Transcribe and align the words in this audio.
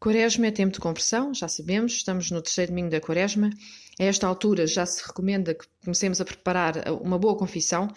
Quaresma 0.00 0.46
é 0.46 0.50
tempo 0.52 0.72
de 0.72 0.78
conversão, 0.78 1.34
já 1.34 1.48
sabemos, 1.48 1.94
estamos 1.94 2.30
no 2.30 2.40
terceiro 2.40 2.70
domingo 2.70 2.90
da 2.90 3.00
Quaresma. 3.00 3.50
A 3.98 4.04
esta 4.04 4.28
altura 4.28 4.64
já 4.64 4.86
se 4.86 5.04
recomenda 5.04 5.54
que 5.54 5.64
comecemos 5.82 6.20
a 6.20 6.24
preparar 6.24 6.84
uma 7.02 7.18
boa 7.18 7.36
confissão. 7.36 7.88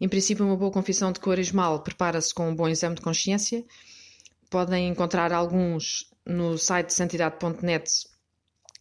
Em 0.00 0.08
princípio, 0.08 0.44
uma 0.44 0.56
boa 0.56 0.72
confissão 0.72 1.12
de 1.12 1.20
quaresmal 1.20 1.84
prepara-se 1.84 2.34
com 2.34 2.48
um 2.48 2.54
bom 2.54 2.68
exame 2.68 2.96
de 2.96 3.00
consciência. 3.00 3.64
Podem 4.50 4.88
encontrar 4.88 5.32
alguns 5.32 6.10
no 6.26 6.58
site 6.58 6.92
santidade.net, 6.92 7.92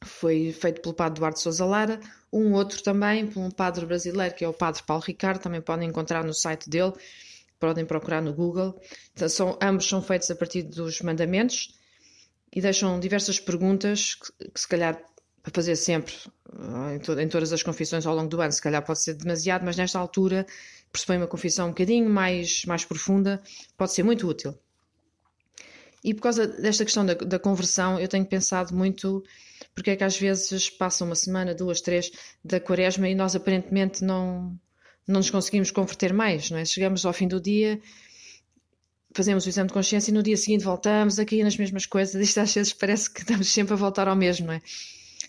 foi 0.03 0.51
feito 0.51 0.81
pelo 0.81 0.95
padre 0.95 1.19
Duarte 1.19 1.41
Sousa 1.41 1.65
Lara. 1.65 1.99
Um 2.33 2.53
outro 2.53 2.81
também, 2.81 3.27
por 3.27 3.41
um 3.41 3.51
padre 3.51 3.85
brasileiro, 3.85 4.33
que 4.33 4.43
é 4.43 4.47
o 4.47 4.53
padre 4.53 4.81
Paulo 4.83 5.03
Ricardo, 5.05 5.39
também 5.39 5.61
podem 5.61 5.87
encontrar 5.87 6.23
no 6.23 6.33
site 6.33 6.67
dele. 6.67 6.93
Podem 7.59 7.85
procurar 7.85 8.23
no 8.23 8.33
Google. 8.33 8.79
Então, 9.13 9.29
são, 9.29 9.57
ambos 9.61 9.87
são 9.87 10.01
feitos 10.01 10.29
a 10.31 10.35
partir 10.35 10.63
dos 10.63 10.99
mandamentos 11.01 11.69
e 12.55 12.61
deixam 12.61 12.99
diversas 12.99 13.39
perguntas 13.39 14.15
que, 14.15 14.49
que 14.49 14.59
se 14.59 14.67
calhar 14.67 14.97
para 15.43 15.51
fazer 15.53 15.75
sempre 15.75 16.13
em, 16.95 16.99
to 16.99 17.19
em, 17.19 17.27
todas 17.27 17.53
as 17.53 17.61
confissões 17.61 18.05
ao 18.05 18.15
longo 18.15 18.29
do 18.29 18.41
ano, 18.41 18.51
se 18.51 18.61
calhar 18.61 18.83
pode 18.83 19.03
ser 19.03 19.13
demasiado, 19.13 19.63
mas 19.63 19.75
nesta 19.75 19.99
altura 19.99 20.47
pressupõe 20.91 21.17
uma 21.17 21.27
confissão 21.27 21.67
um 21.67 21.69
bocadinho 21.69 22.09
mais, 22.09 22.63
mais 22.65 22.85
profunda, 22.85 23.41
pode 23.77 23.91
ser 23.91 24.03
muito 24.03 24.27
útil. 24.27 24.57
E 26.03 26.13
por 26.13 26.21
causa 26.21 26.47
desta 26.47 26.85
questão 26.85 27.05
da, 27.05 27.13
da 27.13 27.37
conversão, 27.37 27.99
eu 27.99 28.07
tenho 28.07 28.25
pensado 28.25 28.73
muito 28.73 29.23
porque 29.73 29.91
é 29.91 29.95
que 29.95 30.03
às 30.03 30.17
vezes 30.17 30.69
passa 30.69 31.03
uma 31.03 31.15
semana, 31.15 31.53
duas, 31.53 31.81
três 31.81 32.09
da 32.43 32.59
quaresma 32.59 33.09
e 33.09 33.15
nós 33.15 33.35
aparentemente 33.35 34.03
não, 34.03 34.57
não 35.07 35.17
nos 35.17 35.29
conseguimos 35.29 35.71
converter 35.71 36.13
mais, 36.13 36.49
não 36.49 36.57
é? 36.57 36.65
Chegamos 36.65 37.05
ao 37.05 37.11
fim 37.11 37.27
do 37.27 37.41
dia 37.41 37.81
fazemos 39.15 39.45
o 39.45 39.49
exame 39.49 39.67
de 39.67 39.73
consciência 39.73 40.11
e 40.11 40.13
no 40.13 40.21
dia 40.21 40.35
seguinte 40.35 40.65
voltamos 40.65 41.17
a 41.17 41.25
cair 41.25 41.43
nas 41.43 41.55
mesmas 41.55 41.85
coisas. 41.85 42.15
Isto 42.21 42.41
às 42.41 42.53
vezes 42.53 42.73
parece 42.73 43.09
que 43.09 43.21
estamos 43.21 43.47
sempre 43.47 43.73
a 43.73 43.77
voltar 43.77 44.07
ao 44.09 44.15
mesmo, 44.15 44.47
não 44.47 44.53
é? 44.53 44.61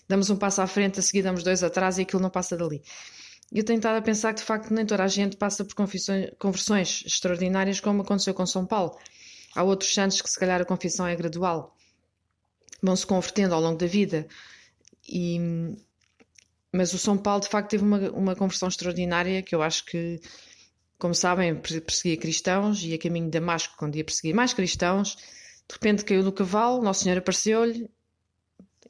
Damos 0.09 0.29
um 0.29 0.35
passo 0.35 0.61
à 0.61 0.67
frente, 0.67 0.99
a 0.99 1.01
seguir 1.01 1.21
damos 1.21 1.41
dois 1.41 1.63
atrás 1.63 1.97
e 1.97 2.01
aquilo 2.01 2.21
não 2.21 2.29
passa 2.29 2.57
dali. 2.57 2.81
Eu 3.51 3.63
tenho 3.63 3.77
estado 3.77 3.95
a 3.95 4.01
pensar 4.01 4.33
que 4.33 4.41
de 4.41 4.45
facto 4.45 4.73
nem 4.73 4.85
toda 4.85 5.03
a 5.03 5.07
gente 5.07 5.37
passa 5.37 5.63
por 5.63 5.73
conversões 5.73 7.03
extraordinárias 7.05 7.79
como 7.79 8.01
aconteceu 8.01 8.33
com 8.33 8.45
São 8.45 8.65
Paulo. 8.65 8.97
Há 9.55 9.63
outros 9.63 9.93
santos 9.93 10.21
que 10.21 10.29
se 10.29 10.37
calhar 10.37 10.61
a 10.61 10.65
confissão 10.65 11.07
é 11.07 11.15
gradual. 11.15 11.73
Vão 12.83 12.95
se 12.95 13.07
convertendo 13.07 13.55
ao 13.55 13.61
longo 13.61 13.77
da 13.77 13.87
vida. 13.87 14.27
E, 15.07 15.39
mas 16.73 16.93
o 16.93 16.97
São 16.97 17.17
Paulo 17.17 17.41
de 17.41 17.47
facto 17.47 17.69
teve 17.69 17.83
uma, 17.83 18.11
uma 18.11 18.35
conversão 18.35 18.67
extraordinária 18.67 19.41
que 19.41 19.55
eu 19.55 19.61
acho 19.61 19.85
que 19.85 20.19
como 20.97 21.13
sabem, 21.13 21.55
perseguia 21.55 22.17
cristãos 22.17 22.83
e 22.83 22.93
a 22.93 22.97
caminho 22.97 23.25
de 23.25 23.31
Damasco, 23.31 23.75
quando 23.77 23.95
ia 23.95 24.03
perseguir 24.03 24.33
mais 24.33 24.53
cristãos, 24.53 25.15
de 25.15 25.73
repente 25.73 26.03
caiu 26.03 26.23
do 26.23 26.31
cavalo, 26.31 26.81
Nosso 26.81 27.03
Senhor 27.03 27.17
apareceu-lhe 27.17 27.89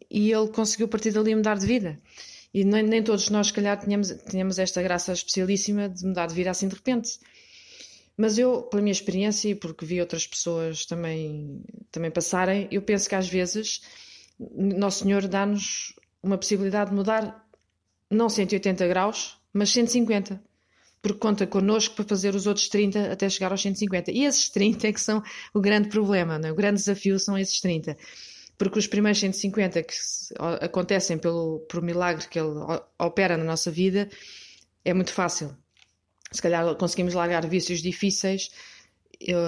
e 0.09 0.31
ele 0.31 0.47
conseguiu 0.47 0.87
partir 0.87 1.11
dali 1.11 1.35
mudar 1.35 1.57
de 1.57 1.65
vida. 1.65 1.99
E 2.53 2.63
nem, 2.63 2.81
nem 2.81 3.03
todos 3.03 3.29
nós, 3.29 3.47
se 3.47 3.53
calhar, 3.53 3.77
tínhamos, 3.77 4.09
tínhamos 4.29 4.57
esta 4.57 4.81
graça 4.81 5.11
especialíssima 5.11 5.89
de 5.89 6.05
mudar 6.05 6.27
de 6.27 6.33
vida 6.33 6.49
assim 6.49 6.67
de 6.67 6.75
repente. 6.75 7.19
Mas 8.15 8.37
eu, 8.37 8.63
pela 8.63 8.81
minha 8.81 8.91
experiência 8.91 9.49
e 9.49 9.55
porque 9.55 9.85
vi 9.85 9.99
outras 9.99 10.25
pessoas 10.25 10.85
também, 10.85 11.61
também 11.91 12.09
passarem, 12.09 12.67
eu 12.71 12.81
penso 12.81 13.09
que 13.09 13.15
às 13.15 13.27
vezes 13.27 13.81
Nosso 14.39 15.03
Senhor 15.03 15.27
dá-nos 15.27 15.93
uma 16.23 16.37
possibilidade 16.37 16.89
de 16.91 16.95
mudar 16.95 17.45
não 18.09 18.29
180 18.29 18.87
graus, 18.87 19.37
mas 19.53 19.69
150 19.71 20.41
porque 21.01 21.19
conta 21.19 21.47
connosco 21.47 21.95
para 21.95 22.05
fazer 22.05 22.35
os 22.35 22.47
outros 22.47 22.67
30 22.69 23.11
até 23.11 23.29
chegar 23.29 23.51
aos 23.51 23.61
150. 23.61 24.11
E 24.11 24.25
esses 24.25 24.49
30 24.49 24.87
é 24.87 24.93
que 24.93 25.01
são 25.01 25.21
o 25.53 25.61
grande 25.61 25.89
problema, 25.89 26.39
é? 26.43 26.51
o 26.51 26.55
grande 26.55 26.79
desafio 26.79 27.19
são 27.19 27.37
esses 27.37 27.59
30. 27.61 27.97
Porque 28.57 28.79
os 28.79 28.87
primeiros 28.87 29.19
150 29.19 29.83
que 29.83 29.93
acontecem 30.61 31.17
pelo, 31.17 31.59
por 31.69 31.81
milagre 31.81 32.27
que 32.27 32.39
ele 32.39 32.49
opera 32.97 33.37
na 33.37 33.43
nossa 33.43 33.69
vida 33.69 34.09
é 34.83 34.93
muito 34.93 35.13
fácil. 35.13 35.55
Se 36.31 36.41
calhar 36.41 36.75
conseguimos 36.75 37.13
largar 37.13 37.47
vícios 37.47 37.81
difíceis, 37.81 38.49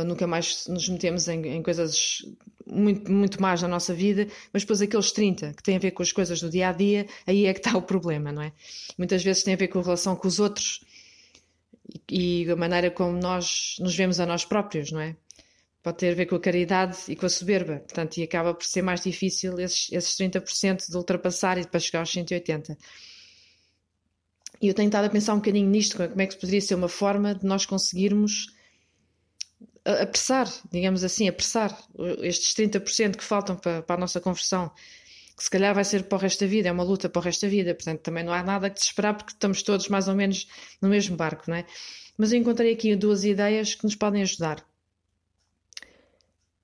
nunca 0.06 0.28
mais 0.28 0.68
nos 0.68 0.88
metemos 0.88 1.28
em, 1.28 1.46
em 1.48 1.64
coisas 1.64 2.22
muito, 2.66 3.12
muito 3.12 3.42
mais 3.42 3.62
na 3.62 3.68
nossa 3.68 3.94
vida, 3.94 4.28
mas 4.54 4.64
depois 4.64 4.82
aqueles 4.82 5.12
30 5.12 5.54
que 5.54 5.64
têm 5.64 5.76
a 5.76 5.80
ver 5.80 5.92
com 5.92 6.04
as 6.04 6.12
coisas 6.12 6.40
do 6.40 6.50
dia 6.50 6.70
a 6.70 6.72
dia, 6.72 7.08
aí 7.26 7.46
é 7.46 7.54
que 7.54 7.60
está 7.60 7.78
o 7.78 7.82
problema, 7.82 8.32
não 8.32 8.42
é? 8.42 8.52
Muitas 8.98 9.24
vezes 9.24 9.44
tem 9.44 9.54
a 9.54 9.58
ver 9.58 9.68
com 9.68 9.80
a 9.80 9.84
relação 9.84 10.16
com 10.16 10.28
os 10.28 10.40
outros, 10.40 10.82
e, 12.10 12.50
a 12.50 12.56
maneira 12.56 12.92
como 12.92 13.18
nós 13.18 13.76
nos 13.80 13.96
vemos 13.96 14.20
a 14.20 14.26
nós 14.26 14.46
próprios, 14.46 14.92
não 14.92 15.00
é? 15.00 15.16
Pode 15.82 15.98
ter 15.98 16.12
a 16.12 16.16
ver 16.16 16.26
com 16.26 16.36
a 16.36 16.40
caridade 16.40 16.98
e 17.08 17.16
com 17.16 17.26
a 17.26 17.30
soberba, 17.30 17.78
portanto, 17.78 18.18
e 18.18 18.24
acaba 18.24 18.54
por 18.54 18.66
ser 18.66 18.82
mais 18.82 19.02
difícil 19.02 19.60
esses, 19.60 19.92
esses 19.92 20.16
30% 20.18 20.90
de 20.90 20.98
ultrapassar 20.98 21.58
e 21.58 21.66
para 21.66 21.80
chegar 21.80 22.00
aos 22.00 22.12
180%. 22.12 22.78
E 24.62 24.68
eu 24.68 24.74
tenho 24.74 24.88
estado 24.88 25.06
a 25.06 25.10
pensar 25.10 25.34
um 25.34 25.38
bocadinho 25.38 25.70
nisto, 25.70 25.96
como 25.96 26.22
é 26.22 26.28
que 26.28 26.36
poderia 26.36 26.60
ser 26.60 26.76
uma 26.76 26.90
forma 26.90 27.34
de 27.34 27.46
nós 27.46 27.66
conseguirmos 27.66 28.48
apressar, 29.86 30.52
digamos 30.72 31.04
assim, 31.04 31.28
apressar 31.28 31.78
estes 32.22 32.54
30% 32.54 33.16
que 33.16 33.24
faltam 33.24 33.56
para, 33.56 33.82
para 33.82 33.96
a 33.96 34.00
nossa 34.00 34.20
conversão 34.20 34.70
que 35.40 35.46
se 35.46 35.50
calhar 35.50 35.74
vai 35.74 35.86
ser 35.86 36.04
para 36.04 36.18
o 36.18 36.20
resto 36.20 36.42
da 36.42 36.48
vida, 36.48 36.68
é 36.68 36.72
uma 36.72 36.84
luta 36.84 37.08
para 37.08 37.18
o 37.18 37.24
resto 37.24 37.44
da 37.44 37.48
vida, 37.48 37.74
portanto 37.74 38.02
também 38.02 38.26
não 38.26 38.34
há 38.34 38.44
nada 38.44 38.70
que 38.70 38.78
se 38.78 38.88
esperar 38.88 39.16
porque 39.16 39.32
estamos 39.32 39.64
todos 39.64 39.88
mais 39.88 40.10
ou 40.10 40.14
menos 40.14 40.50
no 40.82 40.90
mesmo 40.90 41.16
barco, 41.16 41.46
não 41.48 41.56
é? 41.56 41.66
Mas 42.18 42.34
eu 42.34 42.40
encontrei 42.40 42.74
aqui 42.74 42.94
duas 42.94 43.24
ideias 43.24 43.74
que 43.74 43.86
nos 43.86 43.96
podem 43.96 44.22
ajudar. 44.22 44.68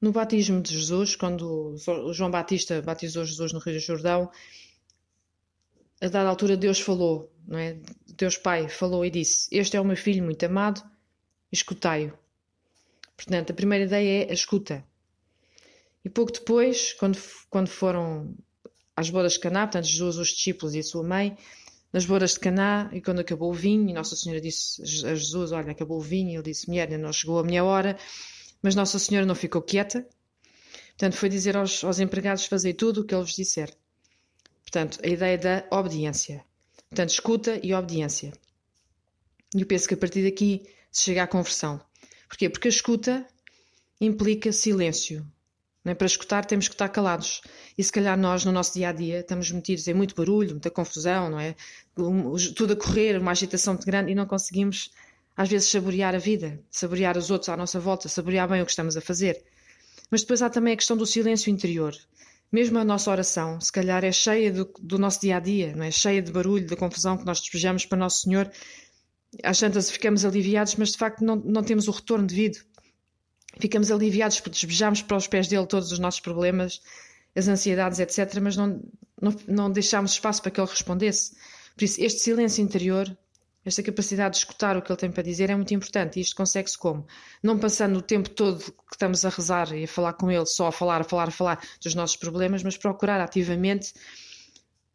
No 0.02 0.12
batismo 0.12 0.62
de 0.62 0.74
Jesus, 0.74 1.16
quando 1.16 1.78
João 2.12 2.30
Batista 2.30 2.82
batizou 2.82 3.24
Jesus 3.24 3.54
no 3.54 3.60
Rio 3.60 3.76
do 3.76 3.80
Jordão, 3.80 4.30
a 6.02 6.08
dada 6.10 6.28
altura 6.28 6.58
Deus 6.58 6.82
falou, 6.82 7.34
não 7.48 7.58
é? 7.58 7.80
Deus 8.18 8.36
Pai 8.36 8.68
falou 8.68 9.06
e 9.06 9.10
disse: 9.10 9.48
Este 9.54 9.78
é 9.78 9.80
o 9.80 9.86
meu 9.86 9.96
filho 9.96 10.22
muito 10.22 10.46
amado, 10.46 10.84
escutai-o. 11.50 12.12
Portanto, 13.16 13.52
a 13.52 13.56
primeira 13.56 13.86
ideia 13.86 14.26
é 14.26 14.30
a 14.32 14.34
escuta. 14.34 14.84
E 16.04 16.10
pouco 16.10 16.34
depois, 16.34 16.92
quando, 16.92 17.18
quando 17.50 17.70
foram 17.70 18.36
às 18.96 19.10
bodas 19.10 19.34
de 19.34 19.40
Caná, 19.40 19.68
portanto, 19.68 19.86
Jesus, 19.86 20.18
os 20.18 20.30
discípulos 20.30 20.74
e 20.76 20.80
a 20.80 20.84
sua 20.84 21.04
mãe, 21.04 21.38
nas 21.92 22.06
bodas 22.06 22.34
de 22.34 22.40
Caná, 22.40 22.90
e 22.94 23.02
quando 23.02 23.20
acabou 23.20 23.52
o 23.52 23.54
vinho, 23.54 23.94
Nossa 23.94 24.16
Senhora 24.16 24.42
disse 24.42 24.82
a 24.82 25.16
Jesus: 25.16 25.52
Olha, 25.52 25.72
acabou 25.72 25.98
o 25.98 26.02
vinho, 26.02 26.32
ele 26.32 26.44
disse: 26.44 26.68
Mulher, 26.68 26.90
não 26.98 27.12
chegou 27.12 27.40
a 27.40 27.44
minha 27.44 27.64
hora, 27.64 27.98
mas 28.62 28.76
Nossa 28.76 29.00
Senhora 29.00 29.26
não 29.26 29.36
ficou 29.36 29.62
quieta, 29.62 30.08
portanto, 30.90 31.16
foi 31.16 31.30
dizer 31.30 31.56
aos, 31.56 31.84
aos 31.84 32.00
empregados 32.00 32.46
fazer 32.46 32.74
tudo 32.74 33.02
o 33.02 33.04
que 33.06 33.14
ele 33.14 33.24
vos 33.24 33.36
disser. 33.36 33.74
Portanto, 34.62 35.00
a 35.04 35.08
ideia 35.08 35.38
da 35.38 35.68
obediência. 35.72 36.44
Portanto, 36.90 37.10
escuta 37.10 37.60
e 37.64 37.74
obediência. 37.74 38.34
E 39.56 39.62
eu 39.62 39.66
penso 39.66 39.88
que 39.88 39.94
a 39.94 39.98
partir 39.98 40.24
daqui 40.24 40.64
se 40.92 41.04
chega 41.04 41.24
à 41.24 41.28
conversão. 41.28 41.80
Porquê? 42.28 42.50
Porque 42.50 42.68
a 42.68 42.70
escuta 42.70 43.26
implica 44.02 44.52
silêncio, 44.52 45.26
é? 45.92 45.96
Para 45.96 46.08
escutar 46.08 46.46
temos 46.46 46.68
que 46.68 46.74
estar 46.74 46.90
calados. 46.90 47.42
E 47.78 47.84
se 47.84 47.92
calhar 47.92 48.18
nós, 48.18 48.44
no 48.44 48.52
nosso 48.52 48.74
dia 48.74 48.90
a 48.90 48.92
dia, 48.92 49.20
estamos 49.20 49.52
metidos 49.52 49.88
em 49.88 49.94
muito 49.94 50.16
barulho, 50.16 50.52
muita 50.52 50.72
confusão, 50.72 51.30
não 51.30 51.40
é? 51.40 51.56
Tudo 52.56 52.74
a 52.74 52.76
correr, 52.76 53.20
uma 53.20 53.32
agitação 53.32 53.74
muito 53.74 53.86
grande 53.86 54.12
e 54.12 54.16
não 54.16 54.26
conseguimos, 54.26 54.90
às 55.38 55.48
vezes, 55.48 55.70
saborear 55.70 56.16
a 56.16 56.18
vida, 56.18 56.60
saborear 56.72 57.18
os 57.18 57.30
outros 57.30 57.50
à 57.50 57.58
nossa 57.58 57.80
volta, 57.80 58.10
saborear 58.10 58.50
bem 58.50 58.62
o 58.62 58.66
que 58.66 58.72
estamos 58.72 58.98
a 58.98 59.02
fazer. 59.02 59.44
Mas 60.10 60.22
depois 60.22 60.42
há 60.42 60.50
também 60.50 60.74
a 60.74 60.78
questão 60.78 60.98
do 60.98 61.06
silêncio 61.06 61.52
interior. 61.52 61.96
Mesmo 62.52 62.80
a 62.80 62.86
nossa 62.86 63.12
oração, 63.12 63.60
se 63.60 63.72
calhar, 63.72 64.04
é 64.04 64.12
cheia 64.12 64.52
do, 64.52 64.72
do 64.80 64.98
nosso 64.98 65.22
dia 65.22 65.38
a 65.38 65.40
dia, 65.40 65.76
não 65.76 65.84
é? 65.84 65.92
Cheia 65.92 66.22
de 66.22 66.32
barulho, 66.32 66.66
de 66.66 66.76
confusão 66.76 67.18
que 67.18 67.26
nós 67.26 67.40
despejamos 67.40 67.86
para 67.86 67.98
Nosso 67.98 68.22
Senhor. 68.22 68.50
Às 69.44 69.60
tantas 69.60 69.92
ficamos 69.92 70.24
aliviados, 70.24 70.76
mas 70.76 70.92
de 70.92 70.98
facto 70.98 71.24
não, 71.24 71.36
não 71.36 71.64
temos 71.64 71.88
o 71.88 71.92
retorno 71.92 72.26
devido 72.26 72.60
ficamos 73.60 73.92
aliviados 73.92 74.40
porque 74.40 74.52
despejamos 74.52 75.02
para 75.02 75.18
os 75.18 75.28
pés 75.28 75.48
dele 75.48 75.66
todos 75.66 75.92
os 75.92 76.00
nossos 76.00 76.20
problemas, 76.20 76.82
as 77.36 77.48
ansiedades, 77.48 78.00
etc., 78.00 78.40
mas 78.42 78.56
não, 78.56 78.82
não, 79.22 79.36
não 79.48 79.72
deixámos 79.72 80.12
espaço 80.12 80.42
para 80.42 80.52
que 80.52 80.60
ele 80.60 80.70
respondesse. 80.70 81.36
Por 81.76 81.84
isso, 81.84 82.02
este 82.02 82.22
silêncio 82.22 82.64
interior, 82.64 83.18
esta 83.66 83.84
capacidade 83.84 84.34
de 84.34 84.38
escutar 84.38 84.78
o 84.78 84.82
que 84.82 84.92
ele 84.92 85.00
tem 85.00 85.12
para 85.12 85.24
dizer 85.24 85.50
é 85.50 85.56
muito 85.56 85.74
importante 85.74 86.18
e 86.18 86.22
isto 86.22 86.36
consegue-se 86.36 86.78
como? 86.78 87.06
Não 87.42 87.58
passando 87.58 87.98
o 87.98 88.02
tempo 88.02 88.30
todo 88.30 88.60
que 88.60 88.94
estamos 88.94 89.26
a 89.26 89.30
rezar 89.30 89.76
e 89.76 89.84
a 89.84 89.88
falar 89.88 90.14
com 90.14 90.32
ele, 90.32 90.46
só 90.46 90.68
a 90.68 90.72
falar, 90.72 91.02
a 91.02 91.04
falar, 91.04 91.28
a 91.28 91.32
falar 91.32 91.60
dos 91.82 91.96
nossos 91.96 92.16
problemas, 92.16 92.64
mas 92.64 92.78
procurar 92.78 93.20
ativamente 93.20 93.94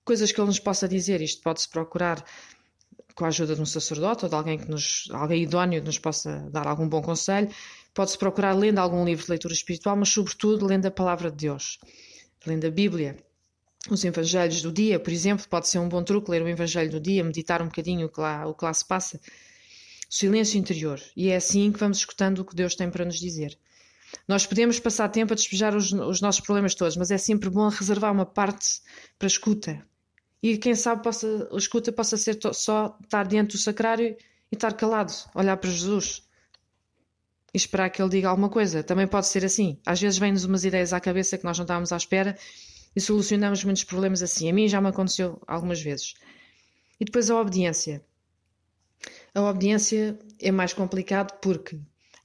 coisas 0.05 0.33
que 0.33 0.41
ele 0.41 0.47
nos 0.47 0.61
possa 0.61 0.89
dizer. 0.89 1.21
Isto 1.21 1.43
pode-se 1.43 1.69
procurar 1.69 2.25
com 3.15 3.25
a 3.25 3.29
ajuda 3.29 3.55
de 3.55 3.61
um 3.61 3.67
sacerdote 3.67 4.25
ou 4.25 4.29
de 4.29 4.35
alguém 4.35 4.59
que 4.59 4.71
nos, 4.71 5.09
alguém 5.13 5.43
idóneo 5.43 5.81
que 5.81 5.87
nos 5.87 5.99
possa 5.99 6.49
dar 6.51 6.67
algum 6.67 6.89
bom 6.89 7.03
conselho, 7.03 7.51
Pode-se 8.01 8.17
procurar 8.17 8.55
lendo 8.55 8.79
algum 8.79 9.05
livro 9.05 9.23
de 9.23 9.29
leitura 9.29 9.53
espiritual, 9.53 9.95
mas 9.95 10.09
sobretudo 10.09 10.65
lendo 10.65 10.87
a 10.87 10.91
palavra 10.91 11.31
de 11.31 11.37
Deus, 11.37 11.79
lendo 12.47 12.67
a 12.67 12.71
Bíblia. 12.71 13.19
Os 13.91 14.03
evangelhos 14.03 14.63
do 14.63 14.73
dia, 14.73 14.99
por 14.99 15.13
exemplo, 15.13 15.47
pode 15.47 15.69
ser 15.69 15.81
um 15.81 15.87
bom 15.87 16.03
truque 16.03 16.31
ler 16.31 16.41
o 16.41 16.49
evangelho 16.49 16.91
do 16.91 16.99
dia, 16.99 17.23
meditar 17.23 17.61
um 17.61 17.67
bocadinho 17.67 18.07
o 18.07 18.09
que 18.09 18.19
lá, 18.19 18.47
o 18.47 18.55
que 18.55 18.65
lá 18.65 18.73
se 18.73 18.87
passa. 18.87 19.21
O 20.11 20.15
silêncio 20.15 20.59
interior. 20.59 20.99
E 21.15 21.29
é 21.29 21.37
assim 21.37 21.71
que 21.71 21.79
vamos 21.79 21.99
escutando 21.99 22.39
o 22.39 22.45
que 22.47 22.57
Deus 22.57 22.75
tem 22.75 22.89
para 22.89 23.05
nos 23.05 23.21
dizer. 23.21 23.59
Nós 24.27 24.47
podemos 24.47 24.81
passar 24.81 25.11
tempo 25.11 25.35
a 25.35 25.37
despejar 25.37 25.77
os, 25.77 25.93
os, 25.93 26.23
nossos 26.23 26.41
problemas 26.41 26.75
todos, 26.75 26.97
mas 26.97 27.11
é 27.11 27.19
sempre 27.19 27.51
bom 27.51 27.69
reservar 27.69 28.13
uma 28.13 28.25
parte 28.25 28.81
para 29.19 29.29
escuta. 29.29 29.79
E 30.43 30.57
quem 30.57 30.75
sabe 30.75 31.03
possa, 31.03 31.51
a 31.53 31.57
escuta 31.59 31.93
possa 31.93 32.17
ser 32.17 32.39
só 32.55 32.97
estar 33.03 33.29
diante 33.29 33.59
do 33.59 33.59
sacrário 33.59 34.17
e 34.51 34.55
estar 34.55 34.73
calado, 34.73 35.13
olhar 35.35 35.59
para 35.59 35.69
Jesus 35.69 36.30
e 37.53 37.57
esperar 37.57 37.91
que 37.91 38.01
ele 38.01 38.11
diga 38.11 38.29
alguma 38.29 38.49
coisa. 38.49 38.83
Também 38.83 39.07
pode 39.07 39.27
ser 39.27 39.45
assim. 39.45 39.79
Às 39.85 40.01
vezes 40.01 40.19
vêm-nos 40.19 40.45
umas 40.45 40.65
ideias 40.65 40.93
à 40.93 41.01
cabeça 41.01 41.37
que 41.37 41.45
nós 41.45 41.59
não 41.59 41.65
estávamos 41.65 41.93
à 41.93 41.97
espera 41.97 42.37
e 42.95 43.01
solucionamos 43.01 43.65
muitos 43.65 43.85
problemas 43.85 44.23
assim. 44.23 44.49
A 44.49 44.53
mim 44.53 44.69
já 44.69 44.81
me 44.81 44.89
aconteceu 44.89 45.41
algumas 45.47 45.81
vezes. 45.81 46.15
E 46.99 47.05
depois 47.05 47.31
a 47.31 47.41
obediência. 47.41 48.03
A 49.35 49.43
obediência 49.43 50.19
é 50.41 50.51
mais 50.51 50.73
complicado 50.73 51.39
porque 51.41 51.79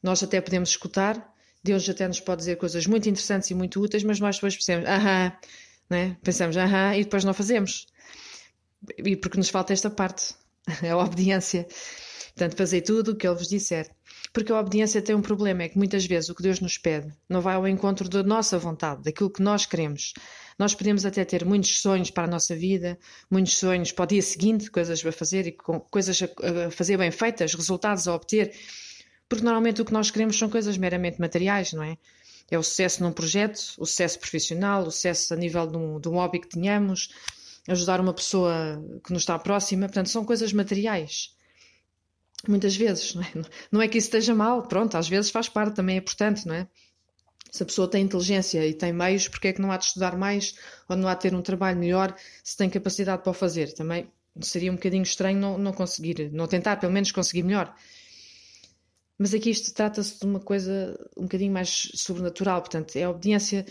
nós 0.04 0.22
até 0.22 0.42
podemos 0.42 0.70
escutar, 0.70 1.34
Deus 1.64 1.88
até 1.90 2.08
nos 2.08 2.20
pode 2.20 2.40
dizer 2.40 2.58
coisas 2.58 2.86
muito 2.86 3.10
interessantes 3.10 3.50
e 3.50 3.56
muito 3.56 3.82
úteis, 3.82 4.04
mas 4.04 4.20
nós 4.20 4.36
depois 4.36 4.56
pensamos, 4.56 4.88
aham, 4.88 5.34
né? 5.90 6.18
pensamos, 6.22 6.58
aham, 6.58 6.96
e 6.96 7.04
depois 7.04 7.24
não 7.24 7.34
fazemos. 7.34 7.88
E 8.98 9.16
porque 9.16 9.38
nos 9.38 9.50
falta 9.50 9.74
esta 9.74 9.90
parte, 9.90 10.36
a 10.90 10.98
obediência. 10.98 11.68
Portanto, 12.36 12.58
fazer 12.58 12.82
tudo 12.82 13.12
o 13.12 13.16
que 13.16 13.26
Ele 13.26 13.36
vos 13.36 13.48
disser. 13.48 13.90
Porque 14.36 14.52
a 14.52 14.60
obediência 14.60 15.02
tem 15.02 15.16
um 15.16 15.22
problema, 15.22 15.64
é 15.64 15.70
que 15.70 15.78
muitas 15.78 16.06
vezes 16.06 16.30
o 16.30 16.36
que 16.36 16.44
Deus 16.44 16.60
nos 16.60 16.78
pede 16.78 17.08
não 17.30 17.40
vai 17.40 17.56
ao 17.56 17.66
encontro 17.66 18.10
da 18.10 18.22
nossa 18.22 18.60
vontade, 18.60 19.02
daquilo 19.02 19.30
que 19.30 19.42
nós 19.42 19.66
queremos. 19.66 20.12
Nós 20.60 20.76
podemos 20.76 21.06
até 21.06 21.24
ter 21.24 21.46
muitos 21.46 21.80
sonhos 21.80 22.12
para 22.12 22.26
a 22.26 22.28
nossa 22.28 22.54
vida, 22.54 23.00
muitos 23.32 23.58
sonhos 23.58 23.94
para 23.94 24.04
o 24.04 24.08
dia 24.08 24.22
seguinte, 24.22 24.70
coisas 24.70 25.06
a 25.06 25.12
fazer 25.14 25.48
e 25.48 25.54
coisas 25.54 26.22
a 26.22 26.70
fazer 26.70 26.98
bem 26.98 27.12
feitas, 27.12 27.54
resultados 27.54 28.10
a 28.10 28.14
obter, 28.14 28.54
porque 29.30 29.46
normalmente 29.46 29.82
o 29.82 29.86
que 29.86 29.94
nós 29.94 30.12
queremos 30.12 30.38
são 30.38 30.50
coisas 30.50 30.78
meramente 30.78 31.18
materiais, 31.18 31.72
não 31.72 31.84
é? 31.84 31.98
É 32.52 32.60
o 32.60 32.64
sucesso 32.64 33.04
num 33.04 33.14
projeto, 33.14 33.58
o 33.78 33.86
sucesso 33.86 34.20
profissional, 34.20 34.82
o 34.82 34.92
sucesso 34.92 35.34
a 35.34 35.38
nível 35.38 35.66
de 35.66 35.78
um, 35.78 35.98
de 35.98 36.10
um 36.10 36.16
hobby 36.16 36.42
que 36.42 36.50
tenhamos, 36.50 37.08
ajudar 37.70 38.02
uma 38.02 38.14
pessoa 38.14 38.84
que 39.02 39.14
nos 39.14 39.22
está 39.22 39.40
próxima, 39.40 39.88
portanto, 39.88 40.10
são 40.10 40.26
coisas 40.26 40.52
materiais. 40.52 41.35
Muitas 42.48 42.76
vezes, 42.76 43.16
não 43.16 43.24
é? 43.24 43.32
não 43.72 43.82
é 43.82 43.88
que 43.88 43.98
isso 43.98 44.08
esteja 44.08 44.36
mal, 44.36 44.64
pronto, 44.64 44.96
às 44.96 45.08
vezes 45.08 45.32
faz 45.32 45.50
parte, 45.50 45.76
também 45.76 45.96
é 45.96 46.00
importante, 46.00 46.48
não 46.48 46.56
é? 46.56 46.68
Se 47.52 47.64
a 47.64 47.66
pessoa 47.66 47.90
tem 47.90 48.04
inteligência 48.04 48.66
e 48.68 48.74
tem 48.74 48.92
meios, 48.92 49.28
porque 49.28 49.48
é 49.48 49.54
que 49.54 49.62
não 49.62 49.72
há 49.72 49.78
de 49.78 49.86
estudar 49.86 50.18
mais 50.18 50.56
ou 50.90 50.98
não 50.98 51.08
há 51.08 51.14
de 51.14 51.22
ter 51.22 51.34
um 51.34 51.42
trabalho 51.42 51.80
melhor 51.80 52.16
se 52.44 52.58
tem 52.58 52.70
capacidade 52.70 53.24
para 53.24 53.32
o 53.32 53.34
fazer? 53.34 53.74
Também 53.74 54.12
seria 54.42 54.72
um 54.72 54.76
bocadinho 54.76 55.04
estranho 55.04 55.40
não, 55.40 55.58
não 55.58 55.72
conseguir, 55.72 56.30
não 56.34 56.48
tentar 56.48 56.76
pelo 56.78 56.92
menos 56.92 57.12
conseguir 57.12 57.44
melhor. 57.44 57.74
Mas 59.18 59.34
aqui 59.34 59.50
isto 59.50 59.74
trata-se 59.74 60.20
de 60.20 60.26
uma 60.26 60.42
coisa 60.42 61.00
um 61.16 61.24
bocadinho 61.24 61.54
mais 61.54 61.90
sobrenatural, 61.96 62.60
portanto, 62.60 62.96
é 62.98 63.04
a 63.04 63.10
obediência 63.10 63.66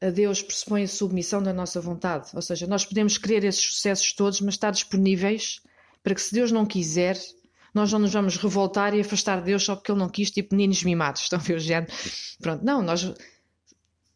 a 0.00 0.10
Deus 0.10 0.42
pressupõe 0.42 0.82
a 0.82 0.88
submissão 0.88 1.42
da 1.42 1.52
nossa 1.52 1.80
vontade. 1.80 2.30
Ou 2.34 2.42
seja, 2.42 2.66
nós 2.66 2.84
podemos 2.84 3.16
querer 3.16 3.44
esses 3.44 3.64
sucessos 3.64 4.12
todos, 4.12 4.40
mas 4.40 4.54
estar 4.54 4.70
disponíveis 4.70 5.60
para 6.02 6.14
que, 6.14 6.20
se 6.20 6.34
Deus 6.34 6.52
não 6.52 6.66
quiser, 6.66 7.18
nós 7.74 7.92
não 7.92 7.98
nos 7.98 8.12
vamos 8.12 8.36
revoltar 8.36 8.94
e 8.94 9.00
afastar 9.00 9.40
de 9.40 9.46
Deus 9.46 9.64
só 9.64 9.74
porque 9.74 9.90
Ele 9.90 9.98
não 9.98 10.08
quis, 10.08 10.30
tipo 10.30 10.54
meninos 10.54 10.82
mimados. 10.84 11.22
Estão 11.22 11.38
a 11.38 11.42
ver 11.42 11.56
o 11.56 11.58
género? 11.58 11.92
Pronto, 12.40 12.64
não, 12.64 12.80
nós 12.80 13.12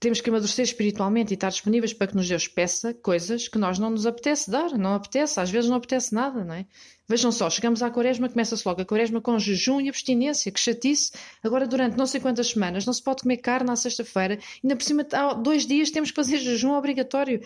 temos 0.00 0.20
que 0.20 0.30
amadurecer 0.30 0.64
espiritualmente 0.64 1.32
e 1.32 1.34
estar 1.34 1.48
disponíveis 1.48 1.92
para 1.92 2.06
que 2.06 2.16
nos 2.16 2.28
Deus 2.28 2.46
peça 2.46 2.94
coisas 2.94 3.48
que 3.48 3.58
nós 3.58 3.78
não 3.78 3.90
nos 3.90 4.06
apetece 4.06 4.48
dar, 4.48 4.70
não 4.78 4.94
apetece, 4.94 5.40
às 5.40 5.50
vezes 5.50 5.68
não 5.68 5.76
apetece 5.76 6.14
nada, 6.14 6.44
não 6.44 6.54
é? 6.54 6.66
Vejam 7.08 7.32
só, 7.32 7.50
chegamos 7.50 7.82
à 7.82 7.90
quaresma, 7.90 8.28
começa-se 8.28 8.66
logo 8.66 8.80
a 8.80 8.84
quaresma 8.84 9.20
com 9.20 9.36
jejum 9.38 9.80
e 9.80 9.88
abstinência, 9.88 10.52
que 10.52 10.60
chatice, 10.60 11.10
agora 11.42 11.66
durante 11.66 11.96
não 11.96 12.06
sei 12.06 12.20
quantas 12.20 12.48
semanas 12.48 12.86
não 12.86 12.92
se 12.92 13.02
pode 13.02 13.22
comer 13.22 13.38
carne 13.38 13.70
à 13.70 13.76
sexta-feira, 13.76 14.38
ainda 14.62 14.76
por 14.76 14.84
cima 14.84 15.04
há 15.12 15.34
dois 15.34 15.66
dias 15.66 15.90
temos 15.90 16.10
que 16.10 16.16
fazer 16.16 16.38
jejum 16.38 16.74
obrigatório, 16.74 17.40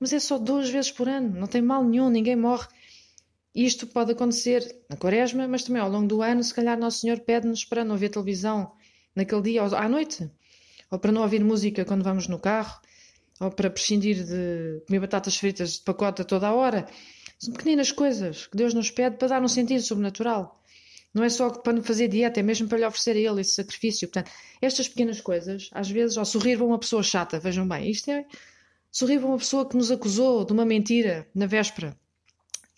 mas 0.00 0.12
é 0.12 0.18
só 0.18 0.36
duas 0.36 0.68
vezes 0.68 0.90
por 0.90 1.08
ano, 1.08 1.38
não 1.38 1.46
tem 1.46 1.62
mal 1.62 1.84
nenhum, 1.84 2.10
ninguém 2.10 2.34
morre. 2.34 2.66
Isto 3.60 3.88
pode 3.88 4.12
acontecer 4.12 4.62
na 4.88 4.96
quaresma, 4.96 5.48
mas 5.48 5.64
também 5.64 5.82
ao 5.82 5.90
longo 5.90 6.06
do 6.06 6.22
ano, 6.22 6.44
se 6.44 6.54
calhar 6.54 6.78
Nosso 6.78 7.00
Senhor 7.00 7.18
pede-nos 7.18 7.64
para 7.64 7.84
não 7.84 7.96
ver 7.96 8.08
televisão 8.08 8.70
naquele 9.16 9.42
dia 9.42 9.64
à 9.64 9.88
noite, 9.88 10.30
ou 10.92 10.96
para 10.96 11.10
não 11.10 11.22
ouvir 11.22 11.42
música 11.42 11.84
quando 11.84 12.04
vamos 12.04 12.28
no 12.28 12.38
carro, 12.38 12.80
ou 13.40 13.50
para 13.50 13.68
prescindir 13.68 14.24
de 14.24 14.80
comer 14.86 15.00
batatas 15.00 15.36
fritas 15.36 15.72
de 15.72 15.80
pacote 15.80 16.22
a 16.22 16.24
toda 16.24 16.46
a 16.46 16.54
hora. 16.54 16.86
São 17.36 17.52
pequeninas 17.52 17.90
coisas 17.90 18.46
que 18.46 18.56
Deus 18.56 18.74
nos 18.74 18.92
pede 18.92 19.16
para 19.16 19.26
dar 19.26 19.42
um 19.42 19.48
sentido 19.48 19.82
sobrenatural. 19.82 20.62
Não 21.12 21.24
é 21.24 21.28
só 21.28 21.50
para 21.50 21.82
fazer 21.82 22.06
dieta, 22.06 22.38
é 22.38 22.44
mesmo 22.44 22.68
para 22.68 22.78
lhe 22.78 22.86
oferecer 22.86 23.16
a 23.16 23.32
Ele 23.32 23.40
esse 23.40 23.56
sacrifício. 23.56 24.06
Portanto, 24.06 24.30
estas 24.62 24.86
pequenas 24.86 25.20
coisas, 25.20 25.68
às 25.72 25.90
vezes, 25.90 26.16
ao 26.16 26.24
sorrir 26.24 26.58
para 26.58 26.66
uma 26.66 26.78
pessoa 26.78 27.02
chata, 27.02 27.40
vejam 27.40 27.66
bem, 27.66 27.90
isto 27.90 28.08
é 28.08 28.24
sorrir 28.88 29.18
para 29.18 29.26
uma 29.26 29.38
pessoa 29.38 29.68
que 29.68 29.76
nos 29.76 29.90
acusou 29.90 30.44
de 30.44 30.52
uma 30.52 30.64
mentira 30.64 31.26
na 31.34 31.46
véspera 31.46 31.98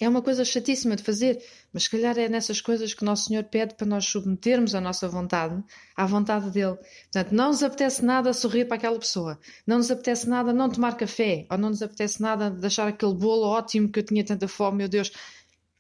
é 0.01 0.09
uma 0.09 0.23
coisa 0.23 0.47
chatíssima 0.47 0.97
de 0.97 1.03
fazer, 1.03 1.45
mas 1.73 1.85
se 1.85 1.91
calhar 1.91 2.19
é 2.19 2.27
nessas 2.27 2.61
coisas 2.61 2.95
que 2.95 3.05
Nosso 3.05 3.27
Senhor 3.27 3.45
pede 3.45 3.75
para 3.75 3.87
nós 3.87 4.07
submetermos 4.07 4.75
a 4.75 4.81
nossa 4.81 5.07
vontade 5.07 5.63
à 5.95 6.07
vontade 6.07 6.51
dele. 6.51 6.77
Portanto, 7.13 7.33
não 7.33 7.49
nos 7.49 7.63
apetece 7.63 8.03
nada 8.03 8.33
sorrir 8.33 8.65
para 8.65 8.79
aquela 8.79 8.99
pessoa, 8.99 9.39
não 9.67 9.77
nos 9.77 9.91
apetece 9.91 10.27
nada 10.27 10.55
não 10.55 10.71
tomar 10.71 10.97
café, 10.97 11.47
ou 11.51 11.59
não 11.59 11.69
nos 11.69 11.83
apetece 11.83 12.23
nada 12.23 12.51
deixar 12.51 12.89
aquele 12.89 13.15
bolo 13.15 13.47
ótimo 13.47 13.91
que 13.91 13.99
eu 13.99 14.03
tinha 14.03 14.25
tanta 14.25 14.49
fome, 14.49 14.79
meu 14.79 14.89
Deus. 14.89 15.13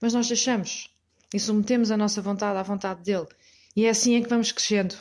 Mas 0.00 0.12
nós 0.12 0.28
deixamos 0.28 0.90
e 1.32 1.40
submetemos 1.40 1.90
a 1.90 1.96
nossa 1.96 2.20
vontade 2.20 2.58
à 2.58 2.62
vontade 2.62 3.02
dele. 3.02 3.26
E 3.74 3.86
é 3.86 3.88
assim 3.88 4.16
é 4.16 4.20
que 4.20 4.28
vamos 4.28 4.52
crescendo. 4.52 4.96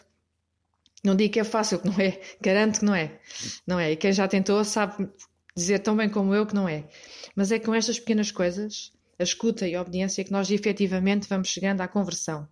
Não 1.04 1.16
digo 1.16 1.34
que 1.34 1.40
é 1.40 1.44
fácil, 1.44 1.80
que 1.80 1.88
não 1.88 2.00
é. 2.00 2.20
Garanto 2.40 2.80
que 2.80 2.86
não 2.86 2.96
é. 2.96 3.20
Não 3.66 3.80
é. 3.80 3.92
E 3.92 3.96
quem 3.96 4.14
já 4.14 4.28
tentou 4.28 4.64
sabe 4.64 5.10
dizer 5.56 5.80
tão 5.80 5.96
bem 5.96 6.10
como 6.10 6.34
eu 6.34 6.46
que 6.46 6.56
não 6.56 6.68
é. 6.68 6.88
Mas 7.36 7.52
é 7.52 7.60
com 7.60 7.74
estas 7.74 8.00
pequenas 8.00 8.32
coisas 8.32 8.92
a 9.20 9.24
escuta 9.24 9.68
e 9.68 9.76
a 9.76 9.82
obediência 9.82 10.24
que 10.24 10.32
nós 10.32 10.50
efetivamente 10.50 11.28
vamos 11.28 11.50
chegando 11.50 11.82
à 11.82 11.88
conversão. 11.88 12.48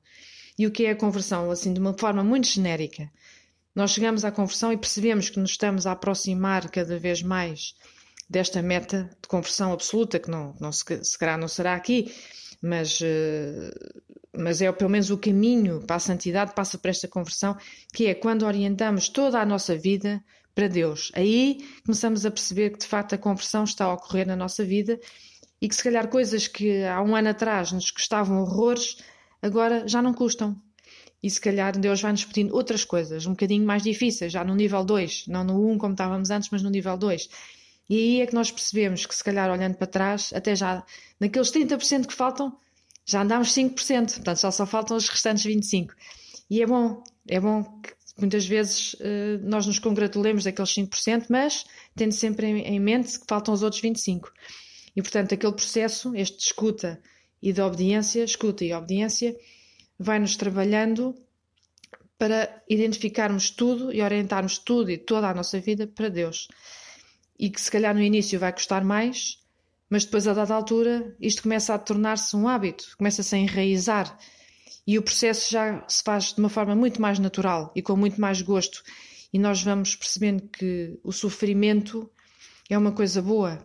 E 0.59 0.67
o 0.67 0.71
que 0.71 0.85
é 0.85 0.91
a 0.91 0.95
conversão? 0.95 1.49
Assim, 1.49 1.73
de 1.73 1.79
uma 1.79 1.97
forma 1.97 2.23
muito 2.23 2.47
genérica. 2.47 3.09
Nós 3.73 3.91
chegamos 3.91 4.25
à 4.25 4.31
conversão 4.31 4.73
e 4.73 4.77
percebemos 4.77 5.29
que 5.29 5.39
nos 5.39 5.51
estamos 5.51 5.87
a 5.87 5.91
aproximar 5.91 6.69
cada 6.69 6.99
vez 6.99 7.21
mais 7.21 7.75
desta 8.29 8.61
meta 8.61 9.09
de 9.21 9.27
conversão 9.27 9.71
absoluta, 9.71 10.19
que 10.19 10.29
não, 10.29 10.55
não 10.59 10.71
se, 10.71 10.83
se 11.03 11.17
calhar 11.17 11.37
não 11.37 11.47
será 11.47 11.75
aqui, 11.75 12.13
mas, 12.61 12.99
uh, 12.99 14.01
mas 14.35 14.61
é 14.61 14.71
pelo 14.71 14.89
menos 14.89 15.09
o 15.09 15.17
caminho 15.17 15.81
para 15.85 15.95
a 15.95 15.99
santidade, 15.99 16.53
passa 16.53 16.77
por 16.77 16.89
esta 16.89 17.07
conversão, 17.07 17.55
que 17.93 18.07
é 18.07 18.15
quando 18.15 18.45
orientamos 18.45 19.07
toda 19.09 19.39
a 19.39 19.45
nossa 19.45 19.77
vida 19.77 20.21
para 20.53 20.67
Deus. 20.67 21.11
Aí 21.13 21.63
começamos 21.85 22.25
a 22.25 22.31
perceber 22.31 22.71
que 22.71 22.79
de 22.79 22.87
facto 22.87 23.13
a 23.13 23.17
conversão 23.17 23.63
está 23.63 23.85
a 23.85 23.93
ocorrer 23.93 24.25
na 24.25 24.35
nossa 24.35 24.65
vida 24.65 24.99
e 25.61 25.67
que 25.67 25.75
se 25.75 25.83
calhar 25.83 26.07
coisas 26.07 26.47
que 26.47 26.83
há 26.83 27.01
um 27.01 27.15
ano 27.15 27.29
atrás 27.29 27.71
nos 27.71 27.91
custavam 27.91 28.41
horrores, 28.41 28.97
agora 29.41 29.87
já 29.87 30.01
não 30.01 30.13
custam. 30.13 30.55
E 31.21 31.29
se 31.29 31.41
calhar 31.41 31.77
Deus 31.77 32.01
vai 32.01 32.11
nos 32.11 32.25
pedindo 32.25 32.55
outras 32.55 32.85
coisas, 32.85 33.25
um 33.25 33.31
bocadinho 33.31 33.65
mais 33.65 33.81
difíceis, 33.81 34.31
já 34.31 34.43
no 34.43 34.53
nível 34.53 34.83
2, 34.83 35.25
não 35.27 35.43
no 35.43 35.59
1 35.67 35.71
um 35.71 35.77
como 35.77 35.93
estávamos 35.93 36.29
antes, 36.29 36.49
mas 36.51 36.61
no 36.61 36.69
nível 36.69 36.95
2. 36.95 37.27
E 37.89 37.95
aí 37.95 38.21
é 38.21 38.27
que 38.27 38.35
nós 38.35 38.51
percebemos 38.51 39.05
que 39.05 39.15
se 39.15 39.23
calhar 39.23 39.49
olhando 39.49 39.75
para 39.75 39.87
trás, 39.87 40.31
até 40.33 40.55
já 40.55 40.83
naqueles 41.19 41.51
30% 41.51 42.05
que 42.05 42.13
faltam, 42.13 42.55
já 43.05 43.21
andámos 43.21 43.49
5%, 43.53 44.15
portanto 44.15 44.37
só, 44.37 44.51
só 44.51 44.65
faltam 44.65 44.95
os 44.95 45.09
restantes 45.09 45.45
25%. 45.45 45.89
E 46.49 46.61
é 46.61 46.67
bom, 46.67 47.01
é 47.27 47.39
bom 47.39 47.63
que 47.81 47.93
muitas 48.19 48.45
vezes 48.45 48.93
uh, 48.95 49.39
nós 49.41 49.65
nos 49.65 49.79
congratulemos 49.79 50.43
daqueles 50.43 50.71
5%, 50.71 51.25
mas 51.29 51.65
tendo 51.95 52.11
sempre 52.11 52.47
em, 52.47 52.59
em 52.59 52.79
mente 52.79 53.19
que 53.19 53.25
faltam 53.27 53.53
os 53.53 53.63
outros 53.63 53.81
25%. 53.81 54.21
E, 54.97 55.01
portanto, 55.03 55.35
aquele 55.35 55.53
processo, 55.53 56.15
este 56.15 56.37
de 56.37 56.43
escuta 56.45 56.99
e 57.39 57.53
de 57.53 57.61
obediência, 57.61 58.23
escuta 58.23 58.65
e 58.65 58.73
obediência, 58.73 59.37
vai-nos 59.99 60.35
trabalhando 60.35 61.13
para 62.17 62.63
identificarmos 62.67 63.51
tudo 63.51 63.93
e 63.93 64.01
orientarmos 64.01 64.57
tudo 64.57 64.89
e 64.89 64.97
toda 64.97 65.29
a 65.29 65.35
nossa 65.35 65.59
vida 65.59 65.85
para 65.85 66.09
Deus. 66.09 66.47
E 67.37 67.47
que 67.47 67.61
se 67.61 67.69
calhar 67.69 67.93
no 67.93 68.01
início 68.01 68.39
vai 68.39 68.51
custar 68.51 68.83
mais, 68.83 69.37
mas 69.87 70.03
depois 70.03 70.27
a 70.27 70.33
dada 70.33 70.55
altura 70.55 71.15
isto 71.21 71.43
começa 71.43 71.75
a 71.75 71.77
tornar-se 71.77 72.35
um 72.35 72.47
hábito, 72.47 72.95
começa-se 72.97 73.35
a 73.35 73.37
enraizar 73.37 74.17
e 74.87 74.97
o 74.97 75.03
processo 75.03 75.51
já 75.51 75.85
se 75.87 76.01
faz 76.01 76.33
de 76.33 76.39
uma 76.39 76.49
forma 76.49 76.73
muito 76.73 76.99
mais 76.99 77.19
natural 77.19 77.71
e 77.75 77.83
com 77.83 77.95
muito 77.95 78.19
mais 78.19 78.41
gosto. 78.41 78.81
E 79.31 79.37
nós 79.37 79.61
vamos 79.61 79.95
percebendo 79.95 80.47
que 80.47 80.99
o 81.03 81.11
sofrimento 81.11 82.09
é 82.67 82.75
uma 82.75 82.91
coisa 82.91 83.21
boa, 83.21 83.63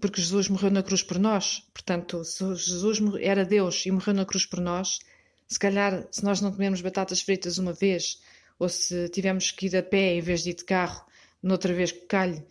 porque 0.00 0.20
Jesus 0.20 0.48
morreu 0.48 0.70
na 0.70 0.82
cruz 0.82 1.02
por 1.02 1.18
nós. 1.18 1.62
Portanto, 1.72 2.24
se 2.24 2.38
Jesus 2.56 2.98
era 3.20 3.44
Deus 3.44 3.84
e 3.86 3.90
morreu 3.90 4.14
na 4.14 4.24
cruz 4.24 4.46
por 4.46 4.60
nós, 4.60 4.98
se 5.46 5.58
calhar, 5.58 6.06
se 6.10 6.24
nós 6.24 6.40
não 6.40 6.52
comermos 6.52 6.80
batatas 6.80 7.20
fritas 7.20 7.58
uma 7.58 7.72
vez, 7.72 8.20
ou 8.58 8.68
se 8.68 9.08
tivermos 9.08 9.50
que 9.50 9.66
ir 9.66 9.76
a 9.76 9.82
pé 9.82 10.14
em 10.14 10.20
vez 10.20 10.42
de 10.42 10.50
ir 10.50 10.54
de 10.54 10.64
carro, 10.64 11.04
noutra 11.42 11.72
vez 11.72 11.92
que 11.92 12.06
calhe, 12.06 12.42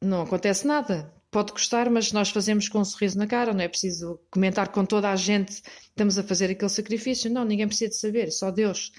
não 0.00 0.22
acontece 0.22 0.66
nada. 0.66 1.12
Pode 1.30 1.52
custar, 1.52 1.88
mas 1.88 2.10
nós 2.12 2.30
fazemos 2.30 2.68
com 2.68 2.80
um 2.80 2.84
sorriso 2.84 3.16
na 3.16 3.26
cara, 3.26 3.54
não 3.54 3.60
é 3.60 3.68
preciso 3.68 4.20
comentar 4.30 4.68
com 4.68 4.84
toda 4.84 5.10
a 5.10 5.16
gente 5.16 5.62
estamos 6.00 6.18
a 6.18 6.22
fazer 6.22 6.50
aquele 6.50 6.70
sacrifício. 6.70 7.30
Não, 7.30 7.44
ninguém 7.44 7.66
precisa 7.66 7.90
de 7.90 7.96
saber, 7.96 8.30
só 8.30 8.50
Deus. 8.50 8.92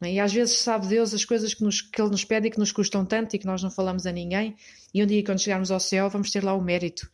É? 0.00 0.12
E 0.12 0.20
às 0.20 0.32
vezes 0.32 0.56
sabe 0.58 0.86
Deus 0.86 1.12
as 1.12 1.24
coisas 1.24 1.52
que, 1.54 1.62
nos, 1.62 1.82
que 1.82 2.00
Ele 2.00 2.10
nos 2.10 2.24
pede 2.24 2.48
e 2.48 2.50
que 2.50 2.58
nos 2.58 2.72
custam 2.72 3.04
tanto 3.04 3.36
e 3.36 3.38
que 3.38 3.46
nós 3.46 3.62
não 3.62 3.70
falamos 3.70 4.06
a 4.06 4.12
ninguém, 4.12 4.56
e 4.92 5.02
um 5.02 5.06
dia, 5.06 5.24
quando 5.24 5.40
chegarmos 5.40 5.70
ao 5.70 5.80
céu, 5.80 6.08
vamos 6.08 6.30
ter 6.30 6.42
lá 6.42 6.54
o 6.54 6.60
mérito. 6.60 7.10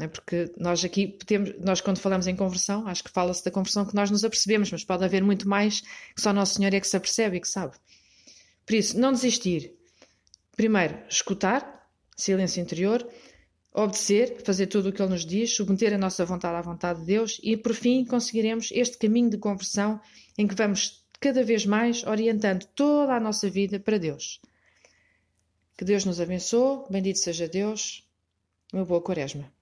É? 0.00 0.08
Porque 0.08 0.52
nós 0.58 0.84
aqui 0.84 1.18
temos, 1.26 1.52
nós 1.60 1.80
quando 1.80 1.98
falamos 1.98 2.26
em 2.26 2.34
conversão, 2.34 2.86
acho 2.88 3.04
que 3.04 3.10
fala-se 3.10 3.44
da 3.44 3.50
conversão 3.50 3.84
que 3.84 3.94
nós 3.94 4.10
nos 4.10 4.24
apercebemos, 4.24 4.70
mas 4.70 4.84
pode 4.84 5.04
haver 5.04 5.22
muito 5.22 5.48
mais 5.48 5.80
que 6.14 6.20
só 6.20 6.32
Nosso 6.32 6.54
Senhor 6.54 6.72
é 6.74 6.80
que 6.80 6.88
se 6.88 6.96
apercebe 6.96 7.36
e 7.36 7.40
que 7.40 7.48
sabe. 7.48 7.74
Por 8.66 8.74
isso, 8.74 8.98
não 8.98 9.12
desistir. 9.12 9.72
Primeiro, 10.56 10.98
escutar, 11.08 11.88
silêncio 12.16 12.60
interior, 12.60 13.06
obedecer, 13.72 14.42
fazer 14.44 14.66
tudo 14.66 14.88
o 14.88 14.92
que 14.92 15.02
Ele 15.02 15.10
nos 15.10 15.26
diz, 15.26 15.54
submeter 15.54 15.92
a 15.92 15.98
nossa 15.98 16.24
vontade 16.24 16.56
à 16.56 16.62
vontade 16.62 17.00
de 17.00 17.06
Deus 17.06 17.40
e, 17.42 17.56
por 17.56 17.74
fim, 17.74 18.04
conseguiremos 18.04 18.70
este 18.72 18.96
caminho 18.98 19.30
de 19.30 19.38
conversão 19.38 20.00
em 20.38 20.46
que 20.46 20.54
vamos 20.54 21.03
cada 21.20 21.42
vez 21.42 21.64
mais 21.66 22.04
orientando 22.04 22.64
toda 22.74 23.14
a 23.14 23.20
nossa 23.20 23.48
vida 23.48 23.78
para 23.80 23.98
Deus. 23.98 24.40
Que 25.76 25.84
Deus 25.84 26.04
nos 26.04 26.20
abençoe, 26.20 26.84
bendito 26.90 27.18
seja 27.18 27.48
Deus, 27.48 28.06
uma 28.72 28.84
boa 28.84 29.00
quaresma. 29.00 29.52